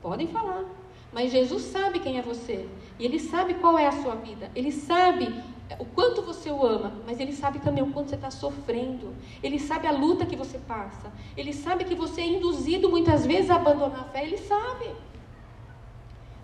[0.00, 0.64] Podem falar.
[1.12, 2.68] Mas Jesus sabe quem é você.
[2.98, 4.50] E Ele sabe qual é a sua vida.
[4.54, 5.42] Ele sabe
[5.78, 9.14] o quanto você o ama, mas Ele sabe também o quanto você está sofrendo.
[9.42, 11.12] Ele sabe a luta que você passa.
[11.36, 14.24] Ele sabe que você é induzido muitas vezes a abandonar a fé.
[14.24, 14.90] Ele sabe.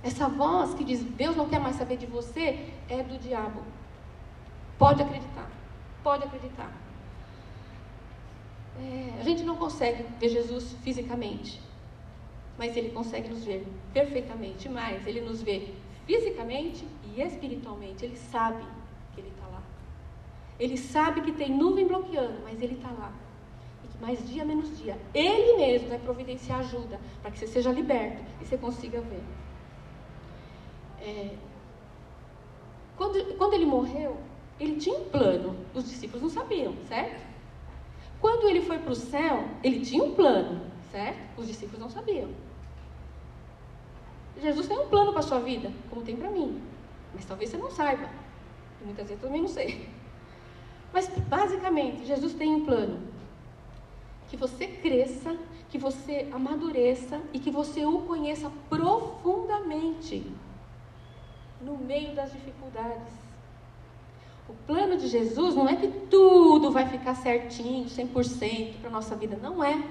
[0.03, 3.63] Essa voz que diz Deus não quer mais saber de você é do diabo.
[4.79, 5.49] Pode acreditar.
[6.03, 6.73] Pode acreditar.
[8.81, 11.61] É, a gente não consegue ver Jesus fisicamente,
[12.59, 14.69] mas Ele consegue nos ver perfeitamente.
[14.69, 15.69] Mais, Ele nos vê
[16.07, 18.05] fisicamente e espiritualmente.
[18.05, 18.65] Ele sabe
[19.15, 19.63] que Ele está lá.
[20.59, 23.13] Ele sabe que tem nuvem bloqueando, mas Ele está lá.
[23.85, 27.71] E que mais dia menos dia, Ele mesmo vai providenciar ajuda para que você seja
[27.73, 29.23] liberto e você consiga ver.
[31.01, 31.37] É,
[32.97, 34.17] quando, quando ele morreu,
[34.61, 35.57] ele tinha um plano.
[35.75, 37.21] Os discípulos não sabiam, certo?
[38.21, 40.61] Quando ele foi para o céu, ele tinha um plano,
[40.93, 41.41] certo?
[41.41, 42.31] Os discípulos não sabiam.
[44.43, 46.61] Jesus tem um plano para a sua vida, como tem para mim.
[47.15, 48.09] Mas talvez você não saiba.
[48.81, 49.89] E muitas vezes eu também não sei.
[50.93, 53.01] Mas basicamente, Jesus tem um plano.
[54.29, 55.37] Que você cresça,
[55.71, 60.27] que você amadureça e que você o conheça profundamente
[61.61, 63.13] no meio das dificuldades.
[64.49, 69.15] O plano de Jesus não é que tudo vai ficar certinho, 100% para a nossa
[69.15, 69.39] vida.
[69.41, 69.83] Não é.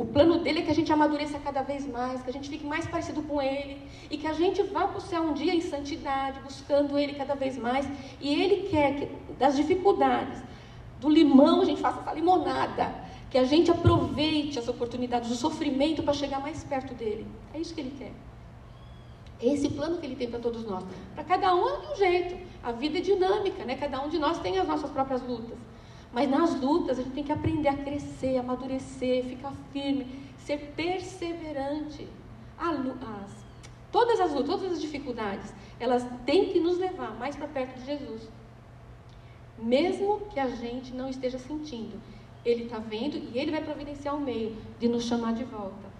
[0.00, 2.64] O plano dele é que a gente amadureça cada vez mais, que a gente fique
[2.64, 5.60] mais parecido com ele e que a gente vá para o céu um dia em
[5.60, 7.86] santidade, buscando ele cada vez mais.
[8.18, 9.08] E ele quer que
[9.38, 10.42] das dificuldades,
[10.98, 12.94] do limão a gente faça essa limonada,
[13.28, 17.26] que a gente aproveite as oportunidades do sofrimento para chegar mais perto dele.
[17.52, 18.12] É isso que ele quer.
[19.38, 20.82] É esse plano que ele tem para todos nós.
[21.14, 22.38] Para cada um é de um jeito.
[22.62, 23.74] A vida é dinâmica, né?
[23.74, 25.58] Cada um de nós tem as nossas próprias lutas.
[26.12, 30.06] Mas nas lutas a gente tem que aprender a crescer, amadurecer, ficar firme,
[30.38, 32.08] ser perseverante.
[32.58, 33.44] As,
[33.92, 37.86] todas as lutas, todas as dificuldades, elas têm que nos levar mais para perto de
[37.86, 38.28] Jesus.
[39.58, 42.00] Mesmo que a gente não esteja sentindo,
[42.44, 45.90] Ele está vendo e Ele vai providenciar um meio de nos chamar de volta.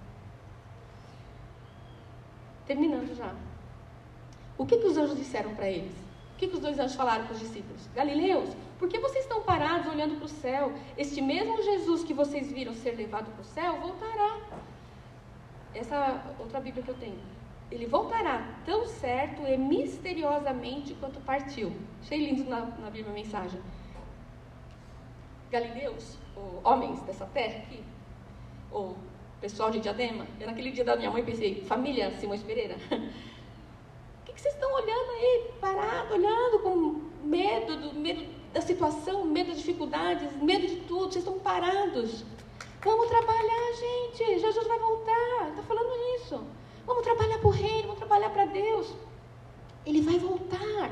[2.67, 3.35] Terminando já.
[4.59, 6.10] O que, que os anjos disseram para eles?
[6.41, 7.87] Que, que os dois anjos falaram para os discípulos?
[7.95, 8.49] Galileus,
[8.79, 10.73] por que vocês estão parados olhando para o céu?
[10.97, 14.39] Este mesmo Jesus que vocês viram ser levado para o céu voltará.
[15.75, 17.21] Essa outra Bíblia que eu tenho.
[17.71, 21.77] Ele voltará tão certo e misteriosamente quanto partiu.
[22.01, 23.61] Achei lindo na, na Bíblia a mensagem.
[25.51, 27.85] Galileus, ou homens dessa terra aqui,
[28.71, 28.97] ou
[29.43, 32.77] pessoal de Diadema, eu naquele dia da minha mãe pensei, família Simões Pereira,
[34.41, 39.59] que, vocês estão olhando aí, parado, olhando com medo, do, medo da situação, medo das
[39.59, 42.25] dificuldades, medo de tudo, vocês estão parados.
[42.83, 46.43] Vamos trabalhar, gente, Jesus vai voltar, está falando isso.
[46.87, 48.95] Vamos trabalhar para o reino, vamos trabalhar para Deus.
[49.85, 50.91] Ele vai voltar.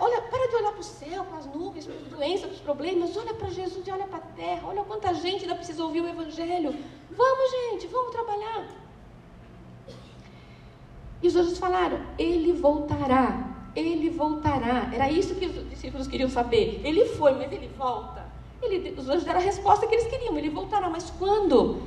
[0.00, 2.60] Olha, para de olhar para o céu, para as nuvens, para as doenças, para os
[2.60, 3.16] problemas.
[3.16, 4.68] Olha para Jesus e olha para a terra.
[4.68, 6.76] Olha quanta gente ainda precisa ouvir o Evangelho.
[7.10, 8.68] Vamos, gente, vamos trabalhar.
[11.22, 13.48] E os anjos falaram: Ele voltará.
[13.74, 14.90] Ele voltará.
[14.92, 16.80] Era isso que os discípulos queriam saber.
[16.84, 18.28] Ele foi, mas ele volta.
[18.62, 20.36] Ele, os anjos deram a resposta que eles queriam.
[20.36, 20.88] Ele voltará.
[20.88, 21.82] Mas quando?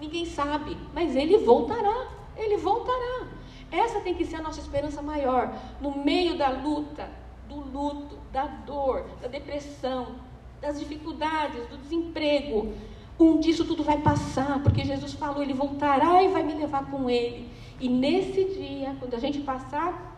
[0.00, 0.76] Ninguém sabe.
[0.94, 2.08] Mas ele voltará.
[2.36, 3.26] Ele voltará.
[3.70, 5.52] Essa tem que ser a nossa esperança maior.
[5.80, 7.08] No meio da luta,
[7.48, 10.16] do luto, da dor, da depressão,
[10.60, 12.72] das dificuldades, do desemprego.
[13.18, 17.10] Um disso tudo vai passar, porque Jesus falou, ele voltará e vai me levar com
[17.10, 17.50] ele.
[17.80, 20.16] E nesse dia, quando a gente passar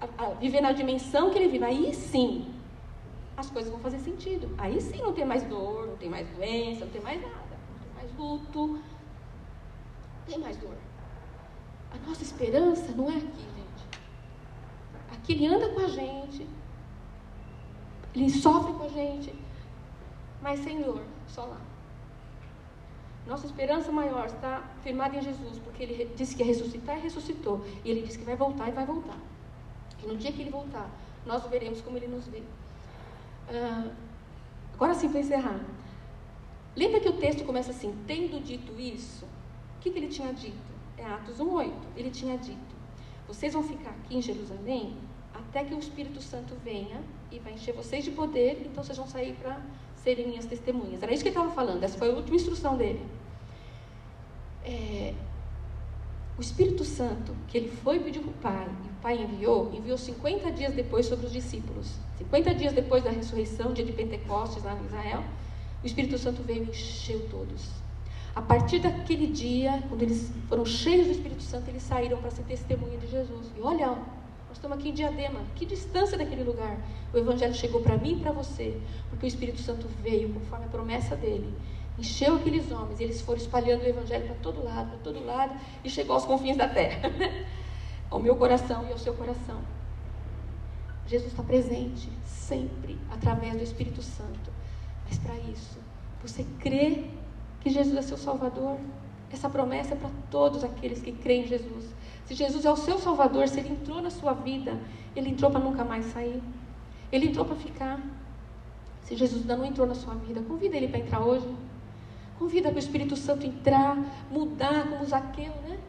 [0.00, 2.54] a, a viver na dimensão que ele vive, aí sim,
[3.36, 4.54] as coisas vão fazer sentido.
[4.56, 7.78] Aí sim não tem mais dor, não tem mais doença, não tem mais nada, não
[7.78, 8.80] tem mais luto, não
[10.26, 10.76] tem mais dor.
[11.92, 14.00] A nossa esperança não é aqui, gente.
[15.12, 16.46] Aqui ele anda com a gente,
[18.14, 19.34] ele sofre com a gente,
[20.40, 21.69] mas Senhor, só lá.
[23.26, 27.64] Nossa esperança maior está firmada em Jesus, porque ele disse que ia ressuscitar e ressuscitou.
[27.84, 29.18] E ele disse que vai voltar e vai voltar.
[30.02, 30.90] E no dia que ele voltar,
[31.26, 32.42] nós veremos como ele nos vê.
[33.48, 33.90] Ah,
[34.74, 35.60] agora sim, para encerrar.
[36.74, 40.70] Lembra que o texto começa assim: tendo dito isso, o que, que ele tinha dito?
[40.96, 41.72] É Atos 1,8.
[41.96, 42.74] Ele tinha dito:
[43.28, 44.96] vocês vão ficar aqui em Jerusalém
[45.32, 49.06] até que o Espírito Santo venha e vai encher vocês de poder, então vocês vão
[49.06, 49.60] sair para
[50.02, 51.02] serem minhas testemunhas.
[51.02, 53.00] Era isso que ele estava falando, essa foi a última instrução dele.
[54.64, 55.14] É,
[56.38, 59.98] o Espírito Santo, que ele foi pedir para o Pai, e o Pai enviou, enviou
[59.98, 61.98] 50 dias depois sobre os discípulos.
[62.18, 65.22] 50 dias depois da ressurreição, dia de Pentecostes lá em Israel,
[65.82, 67.68] o Espírito Santo veio e encheu todos.
[68.34, 72.42] A partir daquele dia, quando eles foram cheios do Espírito Santo, eles saíram para ser
[72.44, 73.48] testemunha de Jesus.
[73.56, 73.98] E olha,
[74.50, 76.76] nós estamos aqui em Diadema, que distância daquele lugar.
[77.14, 78.76] O Evangelho chegou para mim e para você,
[79.08, 81.56] porque o Espírito Santo veio conforme a promessa dele
[82.00, 85.54] encheu aqueles homens, e eles foram espalhando o evangelho para todo lado, para todo lado,
[85.84, 87.10] e chegou aos confins da terra,
[88.10, 89.60] ao meu coração e ao seu coração.
[91.06, 94.50] Jesus está presente sempre através do Espírito Santo.
[95.06, 95.78] Mas para isso,
[96.22, 97.04] você crê
[97.60, 98.78] que Jesus é seu Salvador?
[99.30, 101.84] Essa promessa é para todos aqueles que creem em Jesus.
[102.30, 104.78] Se Jesus é o seu Salvador, se Ele entrou na sua vida,
[105.16, 106.40] Ele entrou para nunca mais sair.
[107.10, 108.00] Ele entrou para ficar.
[109.02, 111.44] Se Jesus ainda não entrou na sua vida, convida Ele para entrar hoje.
[112.38, 113.98] Convida para o Espírito Santo entrar,
[114.30, 115.80] mudar, como Zaqueu, né?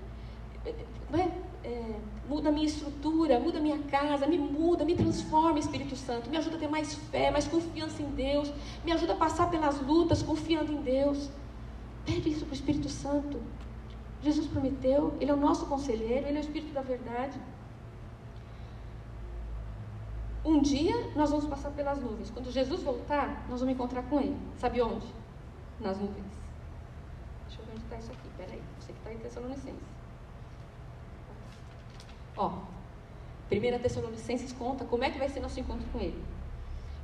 [1.13, 1.29] É?
[1.63, 1.95] É,
[2.27, 6.27] muda a minha estrutura, muda a minha casa, me muda, me transforma, Espírito Santo.
[6.27, 8.51] Me ajuda a ter mais fé, mais confiança em Deus.
[8.83, 11.29] Me ajuda a passar pelas lutas confiando em Deus.
[12.03, 13.39] Pede isso para o Espírito Santo.
[14.23, 17.39] Jesus prometeu, Ele é o nosso conselheiro, Ele é o Espírito da verdade.
[20.43, 22.29] Um dia nós vamos passar pelas nuvens.
[22.31, 24.37] Quando Jesus voltar, nós vamos encontrar com Ele.
[24.57, 25.07] Sabe onde?
[25.79, 26.41] Nas nuvens
[27.91, 29.81] está isso aqui, peraí, você que está em Tessalonicenses.
[32.37, 32.49] Ó,
[33.51, 36.23] 1 Tessalonicenses conta como é que vai ser nosso encontro com ele.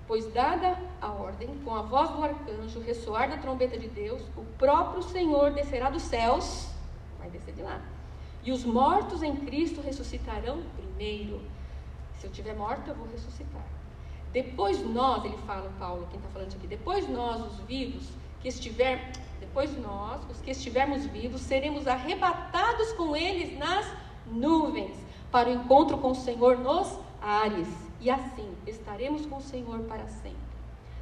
[0.07, 4.45] Pois, dada a ordem, com a voz do arcanjo, ressoar da trombeta de Deus, o
[4.57, 6.69] próprio Senhor descerá dos céus,
[7.27, 7.81] vai descer de lá,
[8.43, 11.41] e os mortos em Cristo ressuscitarão primeiro.
[12.19, 13.65] Se eu estiver morto, eu vou ressuscitar.
[14.31, 18.09] Depois nós, ele fala, Paulo, quem está falando isso aqui, depois nós, os vivos,
[18.41, 23.85] que estiver depois nós, os que estivermos vivos, seremos arrebatados com eles nas
[24.25, 24.95] nuvens
[25.31, 27.67] para o encontro com o Senhor nos ares.
[27.99, 30.37] E assim estaremos com o Senhor para sempre.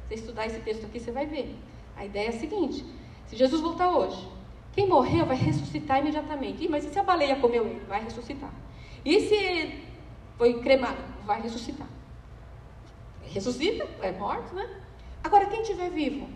[0.08, 1.54] Se estudar esse texto aqui, você vai ver.
[1.96, 2.84] A ideia é a seguinte:
[3.26, 4.28] se Jesus voltar hoje,
[4.76, 6.62] quem morreu vai ressuscitar imediatamente.
[6.62, 7.80] Ih, mas e se a baleia comeu ele?
[7.88, 8.52] Vai ressuscitar.
[9.02, 9.82] E se
[10.36, 10.98] foi cremado?
[11.24, 11.88] Vai ressuscitar.
[13.22, 14.68] Ressuscita, é morto, né?
[15.24, 16.28] Agora, quem estiver vivo,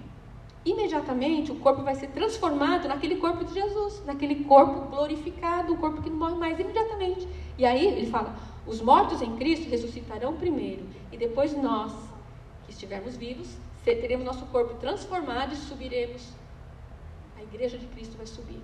[0.64, 6.00] imediatamente o corpo vai ser transformado naquele corpo de Jesus, naquele corpo glorificado, um corpo
[6.00, 7.29] que não morre mais imediatamente.
[7.59, 8.35] E aí ele fala:
[8.66, 11.92] os mortos em Cristo ressuscitarão primeiro, e depois nós,
[12.64, 16.39] que estivermos vivos, teremos nosso corpo transformado e subiremos.
[17.40, 18.61] A igreja de Cristo vai subir.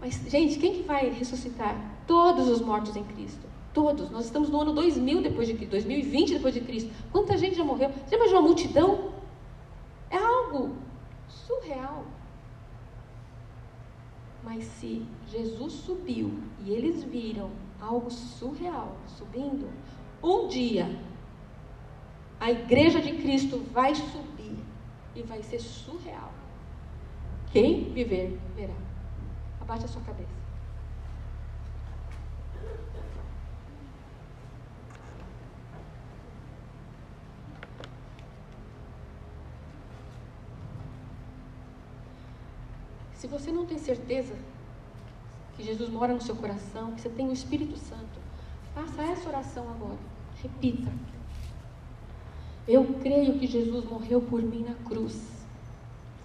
[0.00, 1.76] Mas, gente, quem que vai ressuscitar?
[2.06, 3.46] Todos os mortos em Cristo.
[3.74, 4.10] Todos.
[4.10, 6.90] Nós estamos no ano 2000 depois de Cristo, 2020 depois de Cristo.
[7.12, 7.90] Quanta gente já morreu?
[7.90, 9.12] Você imagina uma multidão?
[10.10, 10.74] É algo
[11.28, 12.06] surreal.
[14.42, 19.68] Mas se Jesus subiu e eles viram algo surreal subindo,
[20.22, 20.88] um dia
[22.40, 24.58] a igreja de Cristo vai subir
[25.14, 26.32] e vai ser surreal.
[27.54, 28.74] Quem viver, verá.
[29.60, 30.28] Abaixe a sua cabeça.
[43.14, 44.34] Se você não tem certeza
[45.56, 48.18] que Jesus mora no seu coração, que você tem o Espírito Santo,
[48.74, 50.00] faça essa oração agora.
[50.42, 50.90] Repita.
[52.66, 55.43] Eu creio que Jesus morreu por mim na cruz.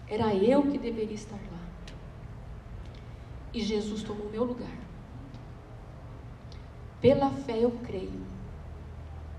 [0.09, 1.59] Era eu que deveria estar lá.
[3.53, 4.77] E Jesus tomou o meu lugar.
[6.99, 8.25] Pela fé eu creio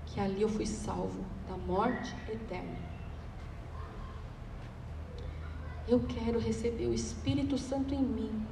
[0.05, 2.79] que ali eu fui salvo da morte eterna.
[5.87, 8.45] Eu quero receber o Espírito Santo em mim.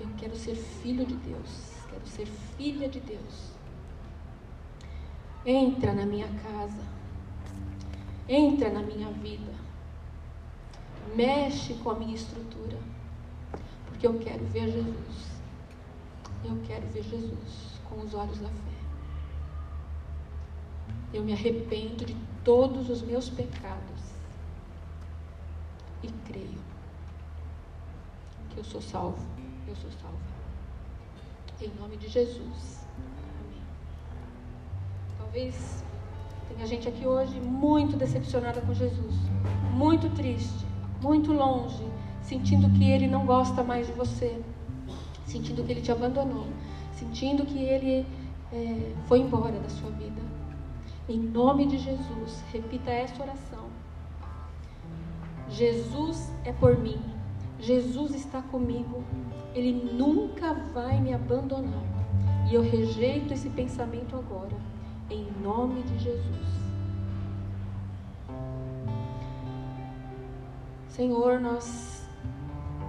[0.00, 1.72] Eu quero ser filho de Deus.
[1.90, 2.26] Quero ser
[2.56, 3.52] filha de Deus.
[5.44, 6.82] Entra na minha casa.
[8.28, 9.63] Entra na minha vida.
[11.14, 12.78] Mexe com a minha estrutura.
[13.86, 15.34] Porque eu quero ver Jesus.
[16.44, 18.74] Eu quero ver Jesus com os olhos da fé.
[21.12, 24.14] Eu me arrependo de todos os meus pecados
[26.02, 26.60] e creio
[28.50, 29.24] que eu sou salvo.
[29.66, 30.18] Eu sou salva.
[31.60, 32.86] Em nome de Jesus.
[33.40, 33.62] Amém.
[35.18, 35.84] Talvez
[36.48, 39.14] tenha gente aqui hoje muito decepcionada com Jesus,
[39.72, 40.63] muito triste,
[41.04, 41.84] muito longe,
[42.22, 44.40] sentindo que ele não gosta mais de você,
[45.26, 46.46] sentindo que ele te abandonou,
[46.92, 48.06] sentindo que ele
[48.50, 50.22] é, foi embora da sua vida.
[51.06, 53.66] Em nome de Jesus, repita essa oração.
[55.50, 56.98] Jesus é por mim.
[57.60, 59.04] Jesus está comigo.
[59.54, 61.84] Ele nunca vai me abandonar.
[62.50, 64.56] E eu rejeito esse pensamento agora.
[65.10, 66.63] Em nome de Jesus.
[70.94, 72.02] Senhor, nós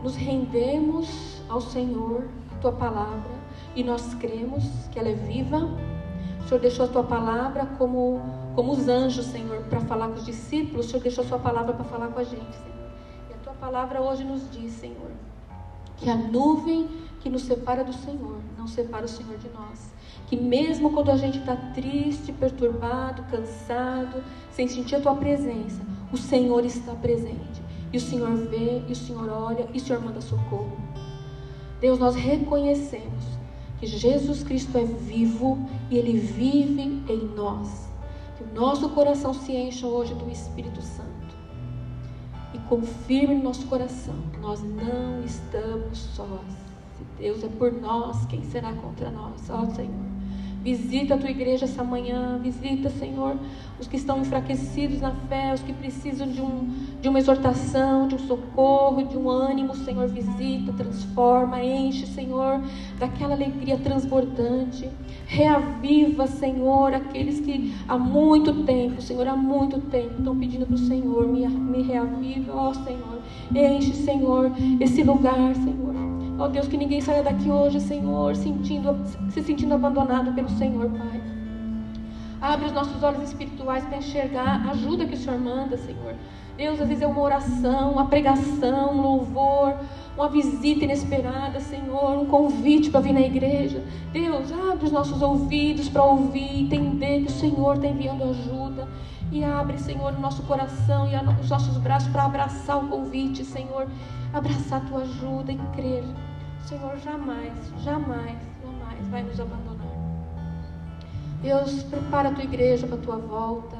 [0.03, 3.35] nos rendemos ao Senhor, a tua palavra,
[3.75, 5.67] e nós cremos que ela é viva
[6.45, 8.21] o Senhor deixou a tua palavra como,
[8.53, 10.85] como os anjos, Senhor, para falar com os discípulos.
[10.85, 12.91] O Senhor deixou a sua palavra para falar com a gente, Senhor.
[13.31, 15.09] E a tua palavra hoje nos diz, Senhor,
[15.97, 16.87] que a nuvem
[17.21, 19.91] que nos separa do Senhor não separa o Senhor de nós.
[20.27, 25.81] Que mesmo quando a gente está triste, perturbado, cansado, sem sentir a tua presença,
[26.13, 27.54] o Senhor está presente.
[27.95, 30.77] E o Senhor vê, e o Senhor olha, e o Senhor manda socorro.
[31.79, 33.23] Deus, nós reconhecemos
[33.79, 35.57] que Jesus Cristo é vivo
[35.89, 37.89] e ele vive em nós.
[38.35, 41.37] Que o nosso coração se encha hoje do Espírito Santo
[42.53, 46.51] e confirme no nosso coração: nós não estamos sós.
[46.97, 49.49] Se Deus é por nós, quem será contra nós?
[49.49, 50.14] Ó Senhor.
[50.65, 52.39] Visita a tua igreja essa manhã.
[52.41, 53.37] Visita, Senhor,
[53.79, 58.15] os que estão enfraquecidos na fé, os que precisam de, um, de uma exortação, de
[58.15, 59.75] um socorro, de um ânimo.
[59.75, 62.59] Senhor, visita, transforma, enche, Senhor,
[62.97, 64.89] daquela alegria transbordante.
[65.27, 70.79] Reaviva, Senhor, aqueles que há muito tempo, Senhor, há muito tempo estão pedindo para o
[70.79, 73.21] Senhor, me, me reaviva, ó Senhor.
[73.53, 76.04] Enche, Senhor, esse lugar, Senhor.
[76.37, 78.97] Ó oh, Deus, que ninguém saia daqui hoje, Senhor, sentindo,
[79.29, 81.21] se sentindo abandonado pelo Senhor, Pai.
[82.41, 86.13] Abre os nossos olhos espirituais para enxergar a ajuda que o Senhor manda, Senhor.
[86.57, 89.75] Deus, às vezes é uma oração, uma pregação, um louvor,
[90.17, 93.81] uma visita inesperada, Senhor, um convite para vir na igreja.
[94.11, 98.87] Deus, abre os nossos ouvidos para ouvir, entender que o Senhor está enviando ajuda.
[99.31, 103.87] E abre, Senhor, o nosso coração e os nossos braços para abraçar o convite, Senhor.
[104.33, 106.03] Abraçar a tua ajuda e crer.
[106.65, 107.53] Senhor, jamais,
[107.83, 109.85] jamais, jamais vai nos abandonar.
[111.39, 113.77] Deus, prepara a tua igreja para a tua volta.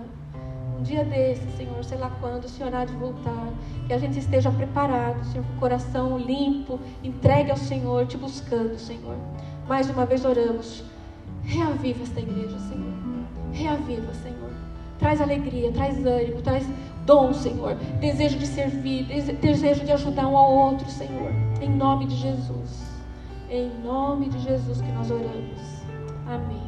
[0.78, 3.50] Um dia desse, Senhor, sei lá quando o Senhor há de voltar.
[3.88, 8.78] Que a gente esteja preparado, Senhor, com o coração limpo, entregue ao Senhor, te buscando,
[8.78, 9.18] Senhor.
[9.68, 10.84] Mais uma vez oramos.
[11.44, 12.94] Reaviva esta igreja, Senhor.
[13.52, 14.52] Reaviva, Senhor.
[15.00, 16.68] Traz alegria, traz ânimo, traz
[17.04, 17.74] dom, Senhor.
[18.00, 19.06] Desejo de servir,
[19.42, 21.45] desejo de ajudar um ao outro, Senhor.
[21.66, 22.86] Em nome de Jesus.
[23.50, 25.82] Em nome de Jesus que nós oramos.
[26.28, 26.65] Amém.